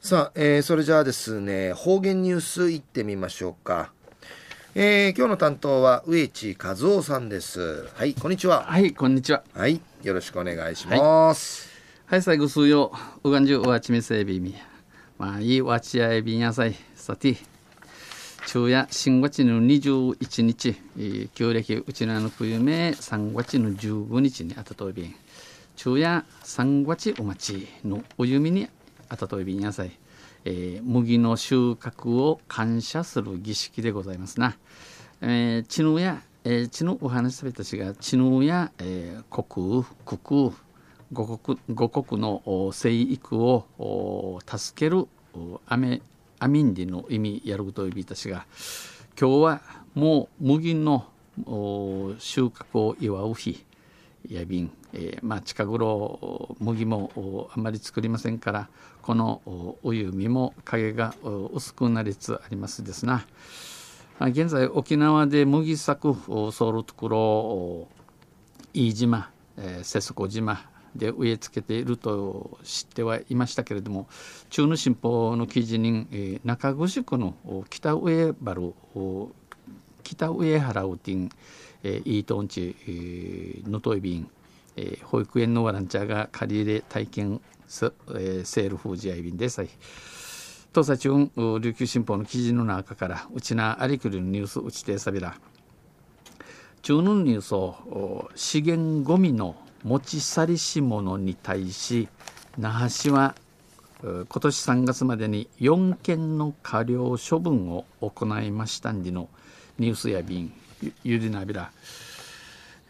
[0.00, 3.92] さあ、えー、それじゃあですね、方言ニュースいってみましょうか。
[4.74, 7.86] えー、今日の担当は植地和夫さんです。
[7.94, 8.64] はい、こんにちは。
[8.64, 9.42] はい、こんにちは。
[9.52, 11.68] はい、よろしくお願いします。
[12.06, 12.92] はい、最後数曜、
[13.22, 14.54] うがんじゅうわちみせびみ。
[15.18, 16.74] まあ、いいわちあいびんやさい。
[16.94, 17.36] さて、
[18.46, 20.76] 昼夜新月の21日、
[21.34, 25.14] 旧暦うちなの冬目3月の15日にあたとびん。
[25.76, 28.66] 昼夜3月お待ちのおゆみに
[29.10, 29.90] あたといびん野菜、
[30.44, 34.56] えー、麦の収穫を感謝する儀式でございますな。
[35.20, 40.52] えー、血のや、えー、血のお話しされたちが血のや、えー、国雨国
[41.12, 45.08] 五国五国の生育を助ける
[45.66, 46.00] アメ
[46.38, 48.46] アミンディの意味やるといびたちが
[49.20, 49.60] 今日は
[49.94, 51.04] もう麦の
[51.36, 53.64] 収穫を祝う日
[54.28, 58.68] やびん、えー、まあ近頃麦もあまり作りませんから
[59.02, 59.42] この
[59.82, 61.14] お湯みも影が
[61.52, 63.24] 薄くなりつつありますですな。
[64.20, 66.14] 現在沖縄で麦作
[66.52, 67.88] ソウルところ
[68.74, 74.08] 飯島、えー、瀬底島で植え付けていると知ってはいましたけれども
[74.50, 77.34] 中野新報の記事に、えー、中城区の
[77.70, 78.60] 北上原
[80.16, 81.30] 北上原ウティン、
[81.84, 84.28] えー、イートンチ、えー、能登便、
[84.76, 87.40] えー、保育園のワランチャーが借り入れ体験
[88.16, 89.68] えセールフージアイビンでさい。
[90.74, 95.36] 東西中琉球新報の記事の中からうちなありくるニュースうちてさびら。
[96.82, 102.08] 中のニュースを資源ごみの持ち去りし者に対し
[102.58, 103.34] 那覇市は
[104.02, 109.28] 今年3月までに4件の過料処分を行いましたんでの。
[109.80, 110.52] ニュースや便
[111.02, 111.72] ゆりなびら。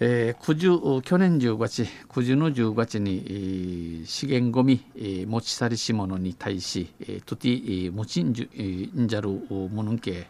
[0.00, 10.26] えー、九去年10月九十の10月に、えー、資源ごみ、えー、持ち去りし者に対し、えー、とて、えー、持ちんじゅ、えー、んじゃるものんけ。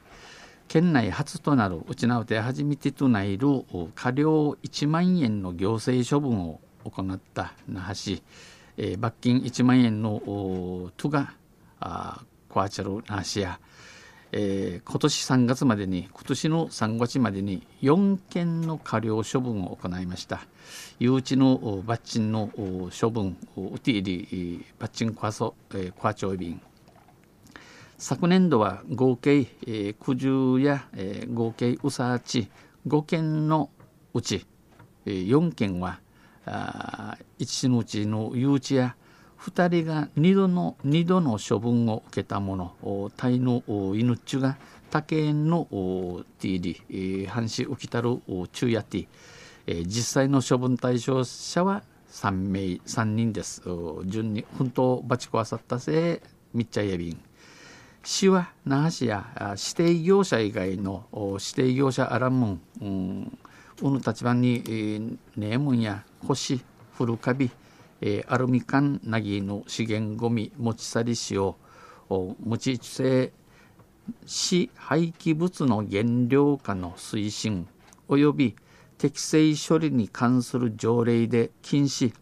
[0.68, 3.38] 県内初となるうちなうて初めてとなる
[3.94, 8.22] 過料1万円の行政処分を行った那覇市、
[8.76, 10.20] えー、罰金1万円の
[10.96, 11.32] 都が
[11.80, 13.58] あコアチャル那覇市や。
[14.32, 20.42] えー、今年3月までに今年の3月までに4件の過料処分を行いました。
[20.98, 26.60] 誘致の罰金の処分ウティリ罰金コアソ、えー、コア長便。
[27.98, 32.50] 昨年度は合計、えー、苦渋や、えー、合計ウサーチ
[32.86, 33.68] 5件の
[34.14, 34.46] うち、
[35.04, 36.00] えー、4件は
[36.46, 38.96] あ1のうちの誘致や
[39.40, 43.62] 2人が2度の ,2 度の処分を受けたものタイの
[43.94, 44.58] 犬っちゅが
[44.90, 45.66] 竹園の
[46.38, 48.20] ティーリ半死浮きたる
[48.52, 53.62] 昼夜ティ実際の処分対象者は3名3人です。
[54.04, 56.20] 順に奮闘バチコアサッタセ
[56.52, 57.20] ミッチャイヤビン
[58.02, 63.38] 市は那覇市や指定業者以外の指定業者アラム、うん、
[63.82, 66.60] うぬ立場にね、えー、ネームンや星
[66.96, 67.50] 古カビ
[68.00, 71.56] えー、アルミ缶なぎの資源ごみ持ち去り使用
[72.40, 73.32] 無知性
[74.26, 77.68] 死廃棄物の原料化の推進
[78.08, 78.56] 及び
[78.98, 82.12] 適正処理に関する条例で禁止、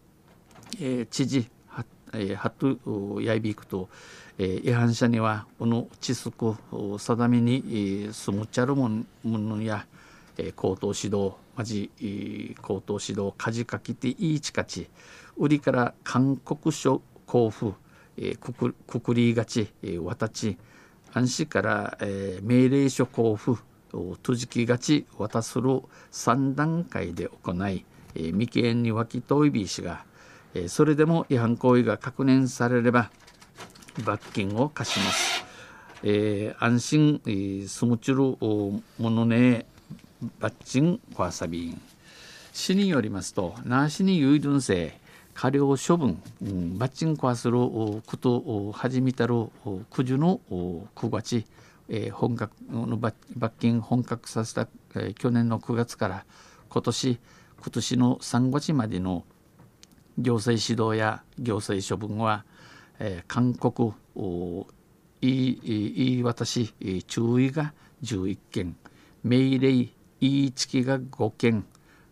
[0.79, 3.89] えー、知事は、えー、ハトやいびくと、
[4.37, 6.55] えー、違反者にはこの知識
[6.97, 8.89] 定めに、えー、すむちゃるも
[9.23, 9.87] のや、
[10.37, 14.87] えー、口頭指導まじ、えー、口頭指導かじかきていいちかち
[15.39, 17.77] 売りから勧告書交付、
[18.17, 20.57] えー、くくくくりがち、えー、渡ち
[21.13, 23.63] 安市から、えー、命令書交付
[24.21, 27.85] とじきがち渡する3段階で行い、
[28.15, 30.03] えー、未見に脇といびしが、
[30.53, 33.09] えー、それでも違反行為が確認されれば
[34.05, 35.45] 罰金を課します。
[36.03, 39.65] えー、安心、えー、すむちるものね
[40.39, 41.81] バッチンコアサビン
[42.53, 44.97] 市によりますと那覇市に有 dun 性
[45.39, 49.45] 過料処分、うん、バッチンコアすることを始めたる
[49.89, 51.45] 九十の9月、
[51.87, 53.15] えー、本格の罰
[53.57, 56.25] 金本格させた、えー、去年の9月から
[56.67, 57.19] 今年
[57.57, 59.23] 今年の3月までの
[60.17, 62.43] 行政指導や行政処分は、
[62.99, 64.65] えー、勧告言
[65.21, 66.73] い言い渡し
[67.07, 68.75] 注意が11件
[69.23, 69.89] 命令言
[70.19, 71.65] いつきが5件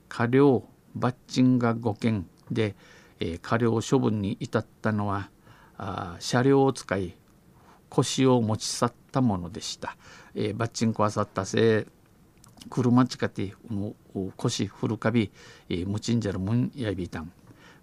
[0.08, 0.64] 過料
[0.96, 2.76] 罰金が5件で、
[3.20, 5.30] えー、過料処分に至ったのは
[5.78, 7.16] あ車両を使い
[7.90, 9.96] 腰を持ち去ったものでした。
[10.36, 11.88] えー、バッチンコアサッタセ
[12.70, 13.54] 車近て
[14.36, 15.32] 腰古かび、
[15.70, 17.32] えー、ムチンジャルムンヤビタン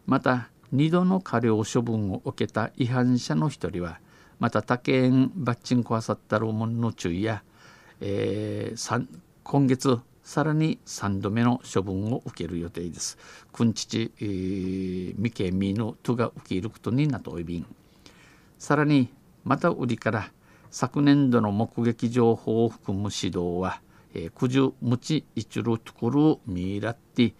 [0.06, 4.00] また2度の過料処分を受けた違反者の一人は
[4.38, 7.42] また他県バッチンコアサッタルモンの注意や、
[8.00, 9.06] えー、
[9.42, 13.18] 今月さらに3度目の処分を受ける予定です。
[13.52, 17.66] くんちち、えー、みけみのとが受けることになっておいびん。
[18.58, 19.12] さらに
[19.44, 20.30] また売りから
[20.70, 23.82] 昨年度の目撃情報を含む指導は、
[24.14, 27.34] えー、くじゅむちいちるところみらって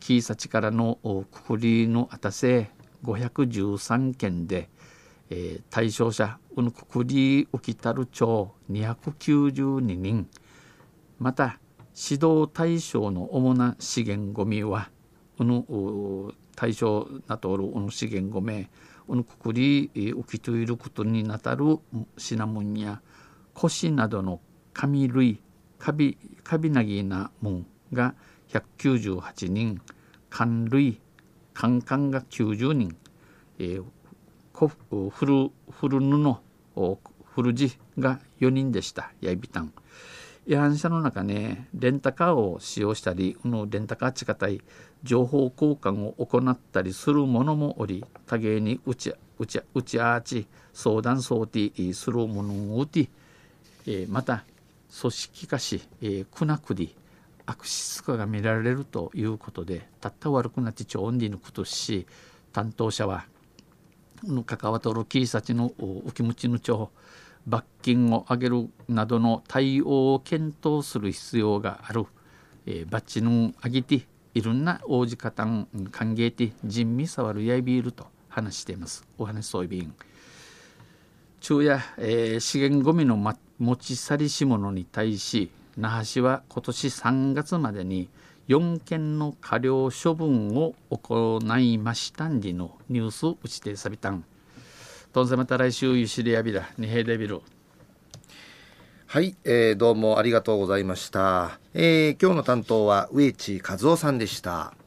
[0.00, 0.98] キーサチからの
[1.30, 2.70] くくりのあたせ
[3.04, 4.70] 513件で、
[5.28, 10.26] えー、対象者うぬくくりうきたる町292人
[11.18, 11.58] また
[11.94, 14.90] 指導対象の主な資源ごみは
[15.38, 15.64] うぬ
[16.56, 18.70] 対象なとおるうぬ資源ごめ
[19.08, 21.78] うぬくくりうきといることになたる
[22.16, 23.00] 品物や
[23.54, 24.40] 腰などの
[24.72, 25.40] 紙類
[25.78, 28.14] カビカビナギなもんが
[28.48, 29.80] 198人
[30.28, 31.00] 寒類
[31.54, 32.96] カカンが90人、
[33.58, 33.84] えー、
[34.52, 34.70] 古
[35.10, 35.50] 古布
[37.34, 39.72] 古地が4人でしたやいびたん
[40.46, 44.60] 違反者の中ねレンタカーを使用したりこのレンタカー近たい
[45.02, 53.08] 情報交換を行ったりする者もおり多芸に打ち打ち打ちあち相談相手する者を打ち、
[53.86, 54.44] え、また
[55.00, 56.94] 組織化し、えー、くなくり
[57.46, 62.06] 悪質化が見られるということでたった悪くなってちょんでのことし
[62.52, 63.24] 担当者は
[64.44, 66.90] 関わっとるキーサチの浮きむちの町
[67.46, 72.06] 罰金を上げるなどの対応を検討する必要がある、
[72.66, 79.04] えー、バッチの上げていろんな応じ方ん歓迎て人味触るやいびいると話しています。
[79.18, 79.94] お話そういびん。
[81.40, 88.08] 昼夜、えー、資源ごみの、ま、持ち去りし者に対し那覇市は今年3月までに
[88.48, 94.24] 4件の過料処分を行いましたんりのニュース打ちてさびたん。
[95.12, 97.40] どうせまた来週ゆしりやびら、にへでびる。
[99.06, 101.58] はい、えー、どうもありがとうございました。
[101.74, 104.72] えー、今日の担当は植地和夫さんでした。